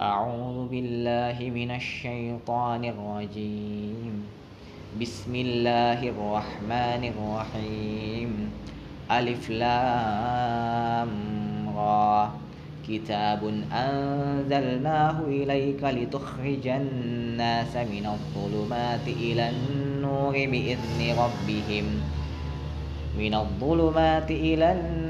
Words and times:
أعوذ 0.00 0.68
بالله 0.68 1.50
من 1.50 1.70
الشيطان 1.70 2.84
الرجيم. 2.84 4.24
بسم 5.00 5.34
الله 5.34 6.08
الرحمن 6.08 7.12
الرحيم. 7.12 8.50
ألف 9.10 9.50
لام 9.50 11.08
را. 11.76 12.30
كتاب 12.88 13.62
أنزلناه 13.72 15.20
إليك 15.28 15.84
لتخرج 15.84 16.66
الناس 16.66 17.76
من 17.76 18.06
الظلمات 18.06 19.08
إلى 19.08 19.50
النور 19.50 20.32
بإذن 20.32 21.00
ربهم. 21.18 21.86
من 23.18 23.34
الظلمات 23.34 24.30
إلى 24.30 24.72
النور 24.72 25.09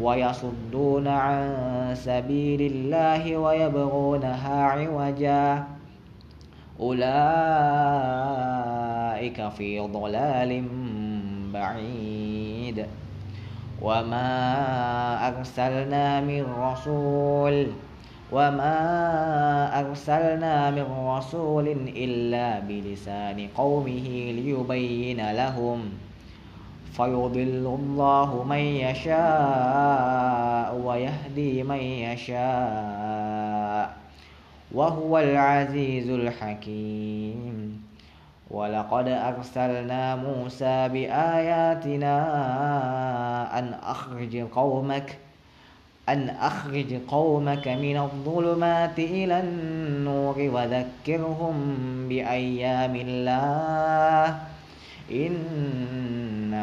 ويصدون 0.00 1.08
عن 1.08 1.54
سبيل 1.94 2.60
الله 2.60 3.36
ويبغونها 3.36 4.62
عوجا. 4.64 5.64
أولئك 6.80 7.08
في 9.48 9.80
ضلال 9.80 10.64
بعيد. 11.52 12.86
وما 13.82 15.28
أرسلنا 15.28 16.20
من 16.20 16.46
رسول 16.58 17.66
وما 18.32 19.80
أرسلنا 19.80 20.70
من 20.70 20.86
رسول 21.06 21.68
إلا 21.96 22.60
بلسان 22.60 23.48
قومه 23.56 24.32
ليبين 24.32 25.32
لهم. 25.32 25.80
فيضل 26.96 27.78
الله 27.80 28.44
من 28.48 28.56
يشاء 28.86 30.74
ويهدي 30.84 31.62
من 31.62 31.76
يشاء 32.12 33.96
وهو 34.72 35.18
العزيز 35.18 36.10
الحكيم. 36.10 37.82
ولقد 38.50 39.08
أرسلنا 39.08 40.16
موسى 40.16 40.88
بآياتنا 40.88 42.14
أن 43.58 43.74
أخرج 43.82 44.36
قومك 44.36 45.18
أن 46.08 46.28
أخرج 46.28 46.94
قومك 47.08 47.68
من 47.68 47.96
الظلمات 47.96 48.98
إلى 48.98 49.40
النور 49.40 50.36
وذكرهم 50.38 51.54
بأيام 52.08 52.96
الله. 52.96 54.38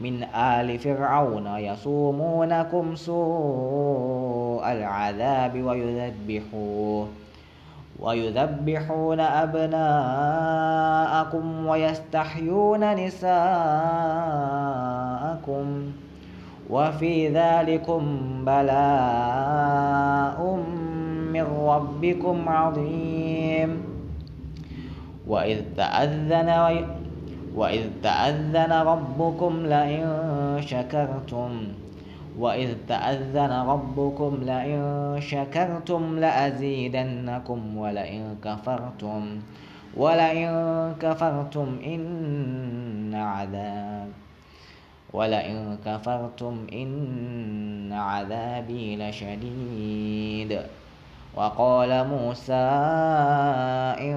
من 0.00 0.22
آل 0.22 0.78
فرعون 0.78 1.46
يصومونكم 1.46 2.94
سوء 2.96 4.72
العذاب 4.72 5.62
ويذبحون 5.62 7.08
ويذبحون 8.00 9.20
أبناءكم 9.20 10.06
ويستحيون 11.66 12.94
نساءكم 12.94 13.40
وفي 16.70 17.28
ذلكم 17.28 18.02
بلاء 18.44 19.44
من 21.32 21.46
ربكم 21.66 22.48
عظيم. 22.48 23.82
وإذ 25.26 25.60
تأذن 25.76 26.48
وإذ 27.60 27.84
تأذن 28.02 28.72
ربكم 28.72 29.52
لئن 29.66 30.06
شكرتم 30.60 31.50
وإذ 32.38 32.70
تأذن 32.88 33.52
ربكم 33.52 34.32
لئن 34.42 34.82
شكرتم 35.20 36.18
لأزيدنكم 36.18 37.76
ولئن 37.76 38.36
كفرتم 38.44 39.22
ولئن 39.96 40.50
كفرتم 41.00 41.68
إن 41.84 43.14
عذاب 43.14 44.08
ولئن 45.12 45.76
كفرتم 45.84 46.66
إن 46.72 47.92
عذابي 47.92 48.96
لشديد 48.96 50.60
وقال 51.36 52.06
موسى 52.06 52.66
إن 54.00 54.16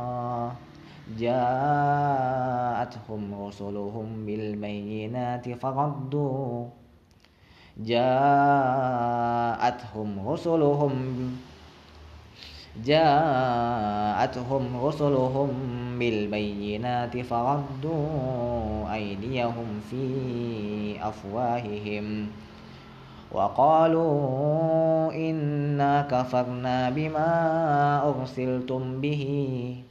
جاءتهم 1.21 3.21
رسلهم 3.45 4.25
بالبينات 4.25 5.49
فردوا. 5.49 6.65
جاءتهم 7.77 8.09
رسلهم 10.27 10.93
جاءتهم 12.85 14.63
رسلهم 14.85 15.49
بالبينات 15.99 17.17
فردوا 17.17 18.93
أيديهم 18.93 19.81
في 19.89 20.05
أفواههم 21.01 22.27
وقالوا 23.31 25.13
إنا 25.13 26.01
كفرنا 26.01 26.89
بما 26.89 27.29
أرسلتم 28.09 29.01
به. 29.01 29.90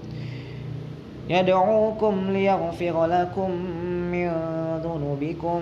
يدعوكم 1.29 2.31
ليغفر 2.31 3.05
لكم 3.05 3.51
من 4.11 4.31
ذنوبكم. 4.83 5.61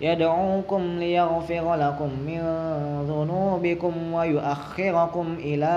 يدعوكم 0.00 0.82
ليغفر 0.98 1.74
لكم 1.74 2.10
من 2.26 2.40
ذنوبكم 3.08 4.12
ويؤخركم 4.12 5.26
إلى 5.38 5.74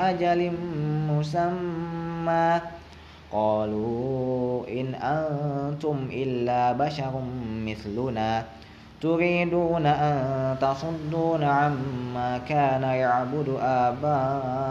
أجل 0.00 0.52
مسمى. 1.10 2.60
قالوا 3.32 4.68
إن 4.68 4.94
أنتم 4.94 5.96
إلا 6.12 6.72
بشر 6.72 7.12
مثلنا. 7.66 8.44
تريدون 9.02 9.86
أن 9.86 10.56
تصدونا 10.60 11.50
عما 11.50 12.38
كان 12.48 12.82
يعبد 12.82 13.48
آباؤنا 13.60 14.65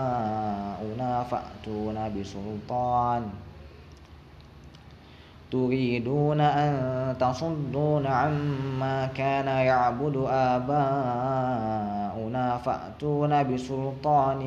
فأتونا 1.31 2.07
بسلطان. 2.07 3.29
تريدون 5.51 6.41
أن 6.41 6.73
تصدون 7.19 8.07
عما 8.07 9.05
كان 9.05 9.47
يعبد 9.47 10.17
آباؤنا 10.27 10.97
فأتونا 12.57 13.43
بسلطان 13.43 14.41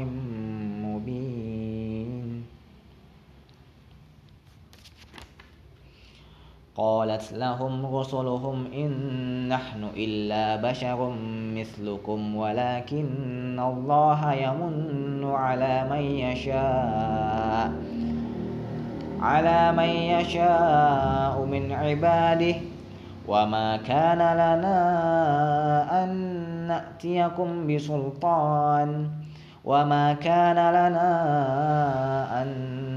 قالت 6.79 7.33
لهم 7.33 7.97
رسلهم 7.97 8.67
إن 8.73 8.91
نحن 9.49 9.85
إلا 9.97 10.57
بشر 10.71 11.13
مثلكم 11.55 12.37
ولكن 12.37 13.61
الله 13.61 14.33
يمن 14.33 15.25
على 15.25 15.87
من 15.91 16.03
يشاء 16.03 17.73
على 19.21 19.73
من 19.73 19.89
يشاء 19.89 21.45
من 21.45 21.73
عباده. 21.73 22.55
وما 23.29 23.77
كان 23.77 24.19
لنا 24.19 24.79
أن 26.05 26.11
نأتيكم 26.69 27.67
بسلطان 27.67 29.09
وما 29.65 30.13
كان 30.13 30.57
لنا 30.57 31.11
أن 32.43 32.49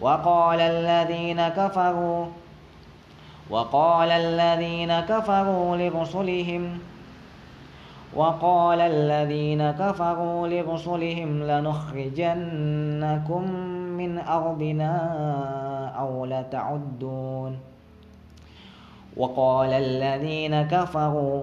وقال 0.00 0.60
الذين 0.60 1.48
كفروا 1.48 2.26
وقال 3.50 4.10
الذين 4.10 5.00
كفروا 5.00 5.76
لرسلهم 5.76 6.78
وقال 8.14 8.80
الذين 8.80 9.70
كفروا 9.70 10.48
لرسلهم 10.48 11.42
لنخرجنكم 11.42 12.62
من 13.98 14.18
أرضنا 14.18 14.94
أو 15.98 16.26
لتعدون 16.26 17.58
وقال 19.16 19.72
الذين 19.72 20.62
كفروا 20.62 21.42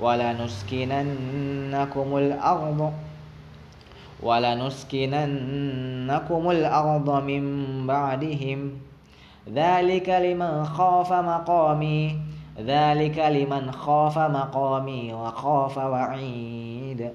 ولنسكننكم 0.00 2.16
الأرض 2.16 2.92
ولنسكننكم 4.22 6.50
الأرض 6.50 7.22
من 7.22 7.86
بعدهم. 7.86 8.72
ذلك 9.54 10.08
لمن 10.08 10.64
خاف 10.64 11.12
مقامي 11.12 12.18
ذلك 12.66 13.18
لمن 13.18 13.72
خاف 13.72 14.18
مقامي 14.18 15.14
وخاف 15.14 15.78
وعيد. 15.78 17.10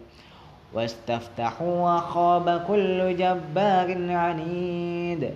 واستفتحوا 0.73 1.95
وخاب 1.95 2.63
كل 2.67 3.17
جبار 3.17 4.11
عنيد. 4.11 5.31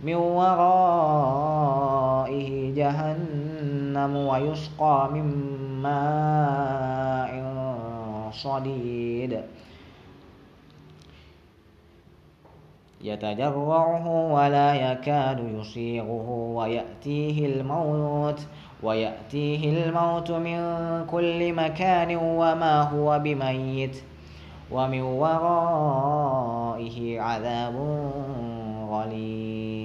من 0.00 0.14
ورائه 0.14 1.84
جهنم 2.74 4.16
ويسقى 4.16 5.08
من 5.12 5.24
ماء 5.82 7.44
صديد. 8.32 9.40
يتجرعه 13.04 14.32
ولا 14.32 14.74
يكاد 14.74 15.58
يصيغه 15.58 16.28
ويأتيه 16.30 17.46
الموت 17.46 18.40
ويأتيه 18.82 19.84
الموت 19.84 20.30
من 20.30 20.60
كل 21.10 21.52
مكان 21.52 22.16
وما 22.16 22.82
هو 22.82 23.18
بميت. 23.18 24.02
ومن 24.70 25.02
ورائه 25.02 26.40
عذاب 27.20 27.74
غليظ. 28.90 29.83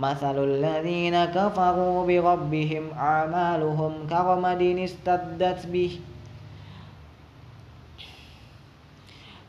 مثل 0.00 0.44
الذين 0.44 1.24
كفروا 1.24 2.06
بربهم 2.06 2.84
أعمالهم 2.96 3.92
كرمد 4.10 4.62
استدت 4.62 5.66
به. 5.66 6.00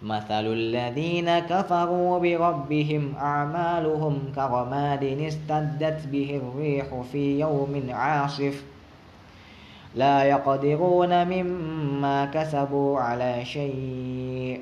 مثل 0.03 0.45
الذين 0.45 1.39
كفروا 1.39 2.19
بربهم 2.19 3.13
أعمالهم 3.18 4.15
كرماد 4.36 5.03
استدت 5.03 6.07
به 6.07 6.42
الريح 6.44 7.01
في 7.12 7.39
يوم 7.39 7.83
عاصف. 7.89 8.63
لا 9.95 10.24
يقدرون 10.24 11.27
مما 11.27 12.25
كسبوا 12.25 13.00
على 13.00 13.45
شيء. 13.45 14.62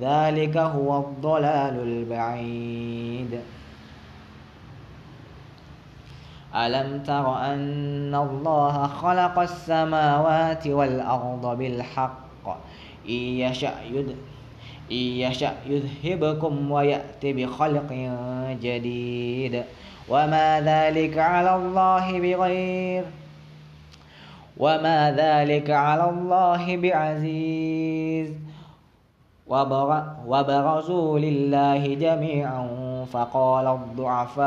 ذلك 0.00 0.56
هو 0.56 0.98
الضلال 0.98 1.76
البعيد. 1.82 3.40
ألم 6.56 7.02
تر 7.02 7.38
أن 7.38 8.14
الله 8.14 8.86
خلق 8.86 9.38
السماوات 9.38 10.66
والأرض 10.66 11.58
بالحق؟ 11.58 12.48
إن 13.08 13.14
يشأ 13.14 13.74
إن 14.92 14.96
يشأ 14.96 15.54
يذهبكم 15.66 16.70
ويأتي 16.70 17.32
بخلق 17.32 17.92
جديد. 18.62 19.62
وما 20.08 20.60
ذلك 20.60 21.18
على 21.18 21.56
الله 21.56 22.20
بغير 22.20 23.04
وما 24.56 25.12
ذلك 25.12 25.70
على 25.70 26.10
الله 26.10 26.76
بعزيز. 26.76 28.45
وبرزوا 30.26 31.18
لله 31.18 31.94
جميعا 31.94 32.68
فقال 33.12 33.66
الضعفاء 33.66 34.46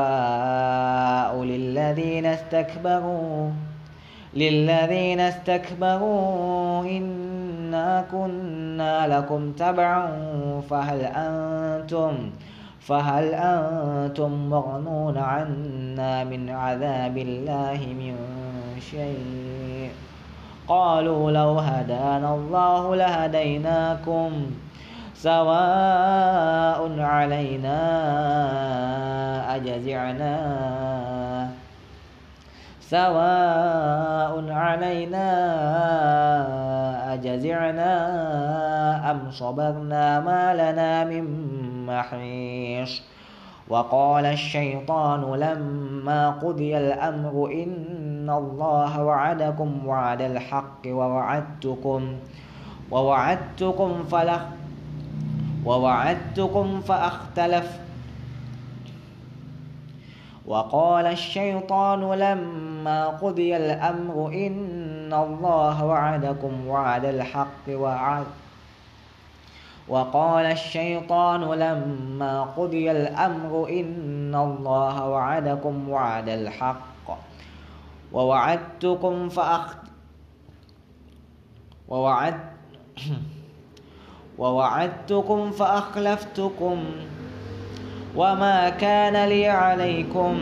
للذين 1.43 2.25
استكبروا 2.25 3.49
للذين 4.33 5.19
استكبروا 5.19 6.83
إنا 6.83 8.05
كنا 8.11 9.17
لكم 9.17 9.51
تبعا 9.51 10.11
فهل 10.69 10.99
أنتم 11.01 12.13
فهل 12.79 13.33
أنتم 13.33 14.49
مغنون 14.49 15.17
عنا 15.17 16.23
من 16.23 16.49
عذاب 16.49 17.17
الله 17.17 17.79
من 17.99 18.15
شيء؟ 18.91 19.89
قالوا 20.67 21.31
لو 21.31 21.59
هدانا 21.59 22.35
الله 22.35 22.95
لهديناكم. 22.95 24.31
سواء 25.19 26.79
علينا 26.99 27.81
أجزعنا. 29.55 30.35
سواء 32.81 34.51
علينا 34.51 35.29
أجزعنا 37.13 37.91
أم 39.11 39.31
صبرنا 39.31 40.19
ما 40.19 40.53
لنا 40.55 41.03
من 41.03 41.25
محيص. 41.85 43.01
وقال 43.69 44.25
الشيطان 44.25 45.21
لما 45.35 46.29
قضي 46.29 46.77
الأمر 46.77 47.51
إن 47.53 48.29
الله 48.29 49.03
وعدكم 49.03 49.87
وعد 49.87 50.21
الحق 50.21 50.81
ووعدتكم 50.87 52.01
ووعدتكم 52.91 54.03
فلخ 54.11 54.41
ووعدتكم 55.65 56.81
فأختلف. 56.81 57.79
وقال 60.45 61.05
الشيطان 61.05 62.13
لما 62.13 63.07
قضي 63.07 63.57
الأمر 63.57 64.27
إن 64.27 65.13
الله 65.13 65.85
وعدكم 65.85 66.67
وعد 66.67 67.05
الحق 67.05 67.65
وعد. 67.69 68.25
وقال 69.87 70.45
الشيطان 70.45 71.41
لما 71.41 72.43
قضي 72.43 72.91
الأمر 72.91 73.69
إن 73.69 74.35
الله 74.35 75.07
وعدكم 75.07 75.89
وعد 75.89 76.29
الحق. 76.29 77.17
ووعدتكم 78.13 79.29
فأخت 79.29 79.77
ووعد 81.87 82.39
ووعدتكم 84.39 85.51
فأخلفتكم 85.51 86.77
وما 88.15 88.69
كان 88.69 89.29
لي 89.29 89.47
عليكم 89.47 90.37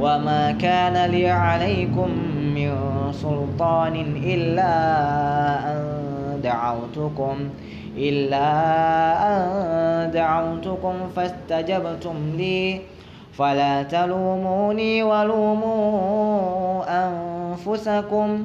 وما 0.00 0.52
كان 0.52 1.10
لي 1.10 1.30
عليكم 1.30 2.10
من 2.54 2.72
سلطان 3.12 3.96
إلا 4.24 4.72
أن 5.72 5.84
دعوتكم 6.42 7.36
إلا 7.96 8.48
أن 9.28 10.10
دعوتكم 10.10 10.94
فاستجبتم 11.16 12.16
لي 12.36 12.80
فلا 13.32 13.82
تلوموني 13.82 15.02
ولوموا 15.02 16.84
أنفسكم 17.06 18.44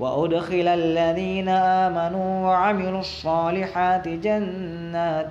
وأدخل 0.00 0.68
الذين 0.68 1.48
آمنوا 1.48 2.46
وعملوا 2.46 3.00
الصالحات 3.00 4.08
جنات 4.08 5.30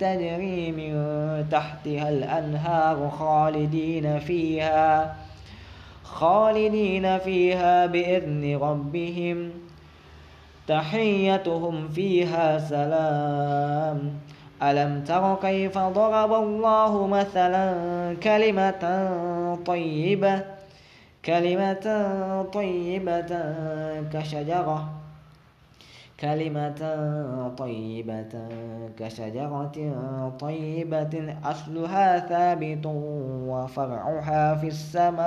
تجري 0.00 0.72
من 0.72 0.94
تحتها 1.50 2.08
الأنهار 2.08 3.10
خالدين 3.10 4.18
فيها 4.18 5.16
خالدين 6.04 7.18
فيها 7.18 7.86
بإذن 7.86 8.58
ربهم. 8.62 9.50
تحيتهم 10.66 11.88
فيها 11.88 12.58
سلام. 12.58 14.12
ألم 14.62 15.04
تر 15.04 15.34
كيف 15.42 15.78
ضرب 15.78 16.32
الله 16.32 17.06
مثلا 17.06 17.74
كلمة 18.22 19.10
طيبة؟ 19.66 20.59
كلمة 21.24 21.86
طيبة 22.52 23.32
كشجرة. 24.12 24.90
كلمة 26.20 26.80
طيبة 27.58 28.48
كشجرة 28.98 29.76
طيبة 30.40 31.36
أصلها 31.44 32.18
ثابت 32.28 32.86
وفرعها 33.48 34.54
في 34.54 34.68
السماء. 34.68 35.20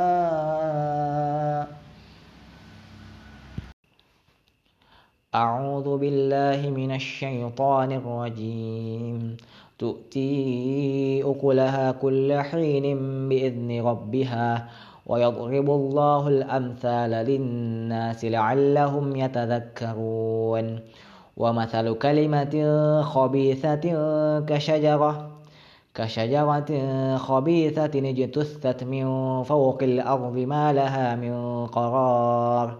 أعوذ 5.36 5.98
بالله 5.98 6.70
من 6.70 6.92
الشيطان 6.96 7.92
الرجيم. 7.92 9.38
تؤتي 9.80 11.24
أكلها 11.26 11.92
كل 11.92 12.42
حين 12.42 12.86
بإذن 13.30 13.82
ربها 13.82 14.70
ويضرب 15.06 15.70
الله 15.70 16.28
الأمثال 16.28 17.10
للناس 17.12 18.26
لعلهم 18.26 19.16
يتذكرون. 19.16 20.80
ومثل 21.38 21.94
كلمة 21.94 22.56
خبيثة 23.02 23.86
كشجرة 24.40 25.30
كشجرة 25.96 26.72
خبيثة 27.18 28.10
اجتثت 28.10 28.84
من 28.84 29.06
فوق 29.44 29.84
الأرض 29.84 30.38
ما 30.38 30.74
لها 30.74 31.16
من 31.16 31.66
قرار. 31.66 32.78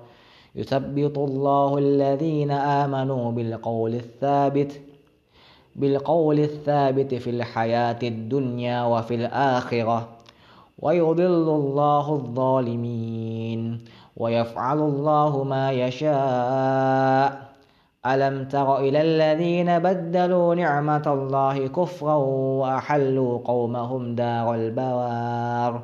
يثبت 0.56 1.18
الله 1.18 1.78
الذين 1.78 2.52
آمنوا 2.52 3.32
بالقول 3.32 3.96
الثابت 3.96 4.82
بالقول 5.76 6.40
الثابت 6.40 7.14
في 7.14 7.30
الحياة 7.30 8.00
الدنيا 8.04 8.84
وفي 8.84 9.16
الآخرة. 9.16 10.10
ويضل 10.84 11.48
الله 11.50 12.14
الظالمين 12.14 13.62
ويفعل 14.18 14.80
الله 14.80 15.44
ما 15.44 15.72
يشاء. 15.72 17.30
ألم 18.06 18.46
تر 18.46 18.78
إلى 18.80 19.02
الذين 19.02 19.80
بدلوا 19.80 20.56
نعمة 20.56 21.04
الله 21.08 21.68
كفرا 21.68 22.16
وأحلوا 22.60 23.40
قومهم 23.46 24.16
دار 24.16 24.56
البوار. 24.56 25.82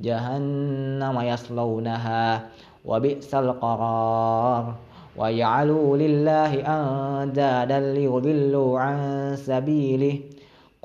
جهنم 0.00 1.20
يصلونها 1.20 2.40
وبئس 2.84 3.34
القرار. 3.34 4.74
وجعلوا 5.16 5.96
لله 5.96 6.52
أندادا 6.54 7.80
ليضلوا 7.80 8.80
عن 8.80 8.96
سبيله. 9.36 10.35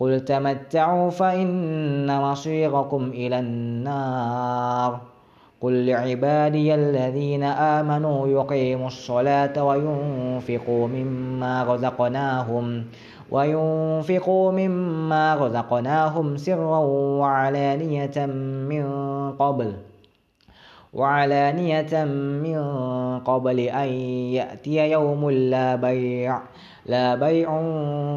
قل 0.02 0.20
تمتعوا 0.20 1.10
فإن 1.10 2.22
مصيركم 2.22 3.10
إلى 3.14 3.40
النار 3.40 5.00
قل 5.62 5.86
لعبادي 5.86 6.76
الذين 6.76 7.44
آمنوا 7.44 8.28
يقيموا 8.28 8.88
الصلاة 8.88 9.64
وينفقوا 9.64 10.88
مما 10.88 11.64
رزقناهم 11.64 12.86
وينفقوا 13.32 14.52
مما 14.52 15.36
رزقناهم 15.36 16.38
سرا 16.38 16.78
وعلانية 17.20 18.26
من 18.70 18.86
قبل 19.40 19.74
وعلانية 20.94 22.04
من 22.44 22.60
قبل 23.20 23.60
أن 23.60 23.90
يأتي 24.36 24.92
يوم 24.92 25.32
لا 25.32 25.76
بيع 25.76 26.42
لا 26.86 27.16
بيع 27.16 27.62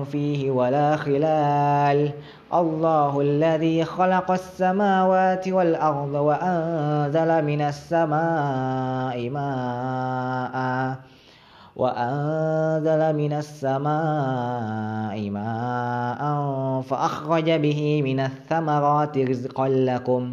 فيه 0.04 0.50
ولا 0.50 0.96
خلال. 0.96 2.12
الله 2.54 3.20
الذي 3.20 3.84
خلق 3.84 4.30
السماوات 4.30 5.48
والأرض 5.48 6.14
وأنزل 6.14 7.44
من 7.44 7.60
السماء 7.60 9.30
ماء 9.30 10.96
وأنزل 11.76 13.16
من 13.16 13.32
السماء 13.32 15.30
ماء 15.30 16.22
فأخرج 16.80 17.50
به 17.50 18.02
من 18.02 18.20
الثمرات 18.20 19.18
رزقا 19.18 19.68
لكم. 19.68 20.32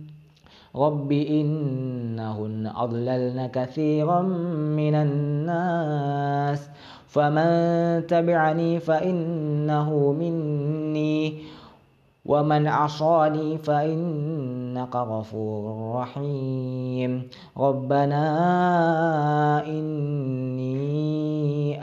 رب 0.75 1.11
إنهن 1.11 2.71
أضللن 2.75 3.49
كثيرا 3.53 4.21
من 4.21 4.95
الناس 4.95 6.69
فمن 7.07 8.07
تبعني 8.07 8.79
فإنه 8.79 10.11
مني 10.11 11.43
ومن 12.25 12.67
عصاني 12.67 13.57
فإنك 13.57 14.95
غفور 14.95 15.95
رحيم 15.95 17.27
ربنا 17.57 18.23
إني 19.67 20.71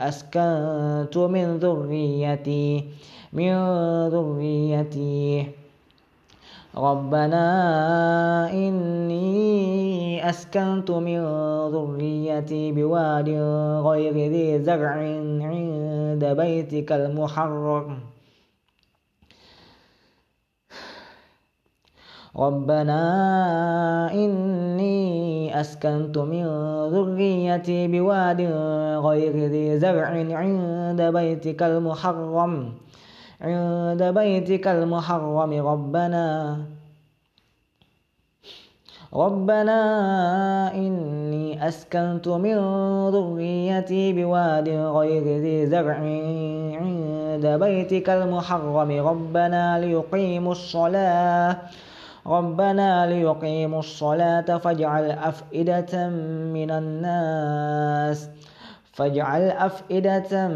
أسكنت 0.07 1.17
من 1.17 1.57
ذريتي 1.57 2.83
من 3.33 3.53
ذريتي 4.07 5.47
ربنا 6.79 7.45
إني 8.51 10.29
أسكنت 10.29 10.91
من 10.91 11.19
ذريتي 11.75 12.71
بواد 12.71 13.29
غير 13.83 14.13
ذي 14.13 14.63
زرع 14.63 14.91
عند 15.43 16.25
بيتك 16.25 16.91
المحرم. 16.91 17.99
ربنا 22.37 23.01
إني 24.13 25.59
أسكنت 25.61 26.17
من 26.17 26.45
ذريتي 26.95 27.87
بواد 27.87 28.41
غير 29.03 29.35
ذي 29.51 29.79
زرع 29.79 30.07
عند 30.31 31.01
بيتك 31.01 31.63
المحرم. 31.63 32.73
عند 33.41 34.03
بيتك 34.03 34.67
المحرم 34.67 35.67
ربنا. 35.67 36.57
ربنا 39.13 39.79
إني 40.75 41.67
أسكنت 41.67 42.27
من 42.27 42.57
ذريتي 43.09 44.13
بواد 44.13 44.69
غير 44.69 45.23
ذي 45.23 45.67
زرع 45.67 45.97
عند 46.83 47.45
بيتك 47.63 48.09
المحرم. 48.09 49.07
ربنا 49.07 49.79
ليقيموا 49.79 50.51
الصلاة. 50.51 51.57
ربنا 52.27 53.07
ليقيموا 53.07 53.79
الصلاة 53.79 54.57
فاجعل 54.57 55.11
أفئدة 55.11 56.09
من 56.53 56.71
الناس. 56.71 58.29
فاجعل 58.99 59.41
أفئدة 59.41 60.47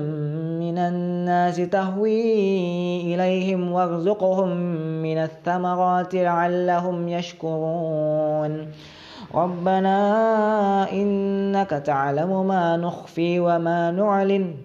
من 0.60 0.78
الناس 0.78 1.56
تهوي 1.56 3.16
إليهم 3.16 3.72
وارزقهم 3.72 4.58
من 5.02 5.18
الثمرات 5.18 6.16
لعلهم 6.16 7.08
يشكرون. 7.10 8.68
ربنا 9.36 9.98
إنك 10.92 11.70
تعلم 11.70 12.48
ما 12.48 12.78
نخفي 12.78 13.40
وما 13.40 13.92
نعلن 13.92 14.56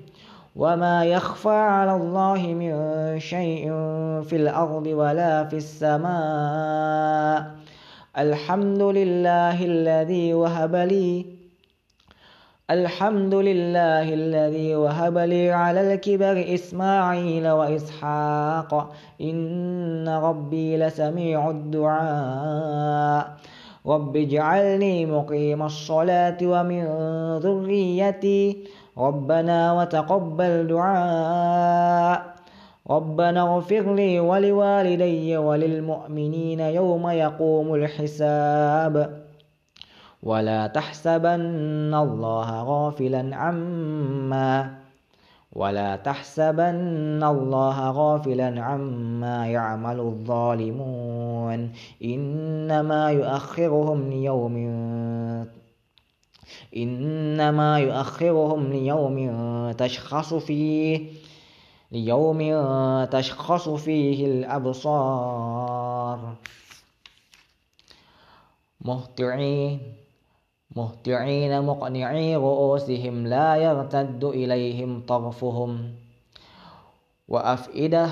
وما 0.56 1.04
يخفى 1.04 1.48
على 1.48 1.96
الله 1.96 2.46
من 2.46 2.72
شيء 3.20 3.70
في 4.22 4.36
الأرض 4.36 4.86
ولا 4.86 5.44
في 5.44 5.56
السماء. 5.56 7.46
الحمد 8.18 8.82
لله 8.82 9.64
الذي 9.64 10.34
وهب 10.34 10.76
لي 10.76 11.37
الحمد 12.70 13.34
لله 13.34 14.14
الذي 14.14 14.76
وهب 14.76 15.18
لي 15.18 15.50
على 15.50 15.94
الكبر 15.94 16.54
إسماعيل 16.54 17.48
وإسحاق. 17.48 18.92
إن 19.20 20.08
ربي 20.08 20.76
لسميع 20.76 21.50
الدعاء. 21.50 23.30
رب 23.86 24.16
اجعلني 24.16 25.06
مقيم 25.06 25.62
الصلاة 25.62 26.36
ومن 26.42 26.84
ذريتي. 27.38 28.58
ربنا 28.98 29.72
وتقبل 29.72 30.66
دعاء. 30.66 32.22
ربنا 32.90 33.42
اغفر 33.42 33.94
لي 33.94 34.20
ولوالدي 34.20 35.36
وللمؤمنين 35.36 36.60
يوم 36.60 37.08
يقوم 37.08 37.74
الحساب. 37.74 39.27
ولا 40.22 40.66
تحسبن 40.66 41.94
الله 41.94 42.62
غافلا 42.62 43.36
عما 43.36 44.78
ولا 45.52 45.96
تحسبن 45.96 47.22
الله 47.24 47.90
غافلا 47.90 48.62
عما 48.62 49.46
يعمل 49.46 50.00
الظالمون 50.00 51.72
إنما 52.04 53.10
يؤخرهم 53.10 54.10
ليوم 54.10 54.56
إنما 56.76 57.78
يؤخرهم 57.78 58.72
ليوم 58.72 59.18
تشخص 59.72 60.34
فيه 60.34 61.06
ليوم 61.92 62.40
تشخص 63.04 63.68
فيه 63.68 64.26
الأبصار 64.26 65.78
مهطعين 68.80 69.97
مهطعين 70.78 71.62
مقنعي 71.62 72.36
رؤوسهم 72.36 73.26
لا 73.26 73.56
يرتد 73.56 74.24
إليهم 74.24 75.02
طرفهم. 75.08 75.72
وأفئدة 77.28 78.06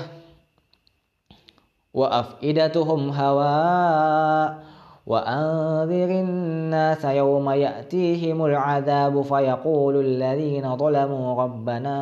وأفئدتهم 1.93 3.01
هواء. 3.09 4.67
وأنذر 5.07 6.09
الناس 6.27 7.05
يوم 7.05 7.49
يأتيهم 7.49 8.45
العذاب 8.45 9.21
فيقول 9.21 9.95
الذين 10.05 10.77
ظلموا 10.77 11.43
ربنا 11.43 11.97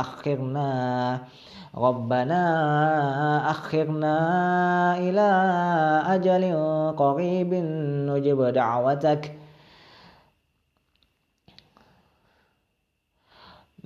أخرنا 0.00 0.70
ربنا 1.76 2.42
أخرنا 3.50 4.16
إلى 4.98 5.28
أجل 6.06 6.44
قريب 6.96 7.54
نجب 8.08 8.40
دعوتك. 8.42 9.39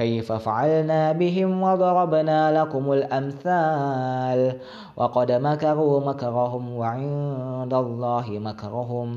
كيف 0.00 0.32
فعلنا 0.32 1.12
بهم 1.12 1.62
وضربنا 1.62 2.60
لكم 2.60 2.92
الأمثال 2.92 4.58
وقد 4.96 5.32
مكروا 5.32 6.00
مكرهم 6.00 6.72
وعند 6.76 7.74
الله 7.74 8.26
مكرهم 8.28 9.08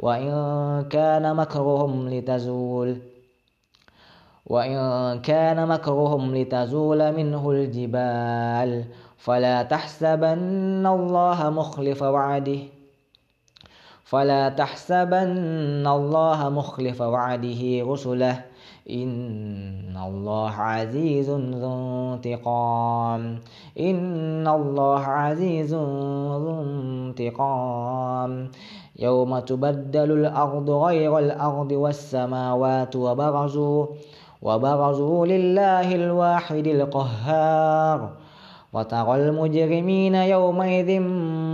وإن 0.00 0.32
كان 0.90 1.36
مكرهم 1.36 2.08
لتزول 2.08 2.98
وإن 4.46 4.78
كان 5.20 5.68
مكرهم 5.68 6.34
لتزول 6.34 7.12
منه 7.12 7.50
الجبال 7.50 8.84
فلا 9.16 9.62
تحسبن 9.62 10.86
الله 10.86 11.50
مخلف 11.50 12.02
وعده 12.02 12.58
فلا 14.08 14.48
تحسبن 14.48 15.86
الله 15.86 16.48
مخلف 16.48 17.00
وعده 17.00 17.84
رسله. 17.92 18.44
إن 18.90 19.96
الله 20.06 20.50
عزيز 20.50 21.30
ذو 21.30 22.14
انتقام. 22.14 23.38
إن 23.80 24.48
الله 24.48 25.00
عزيز 25.00 25.74
ذو 25.74 26.60
انتقام. 26.60 28.50
يوم 28.98 29.38
تبدل 29.38 30.12
الأرض 30.12 30.70
غير 30.70 31.18
الأرض 31.18 31.72
والسماوات 31.72 32.96
وبرزوا 32.96 33.86
وبرزوا 34.42 35.26
لله 35.26 35.94
الواحد 35.94 36.66
القهار. 36.66 38.10
وترى 38.72 39.28
المجرمين 39.28 40.14
يومئذ 40.14 41.00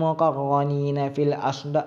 مقرنين 0.01 1.11
في 1.13 1.23
الأصدق 1.23 1.87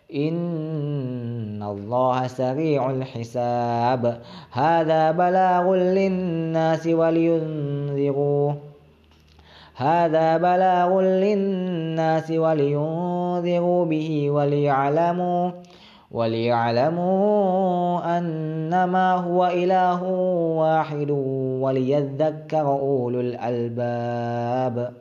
إن 0.15 1.63
الله 1.63 2.27
سريع 2.27 2.91
الحساب. 2.91 4.21
هذا 4.51 5.11
بلاغ 5.11 5.75
للناس 5.75 6.87
ولينذروا 6.87 8.53
هذا 9.75 10.37
بلاغ 10.37 11.01
للناس 11.01 12.31
ولينذروا 12.31 13.85
به 13.85 14.31
وليعلموا 14.31 15.51
وليعلموا 16.11 18.17
أنما 18.17 19.13
هو 19.13 19.47
إله 19.47 20.03
واحد 20.57 21.09
وليذكر 21.61 22.67
أولو 22.67 23.19
الألباب. 23.19 24.93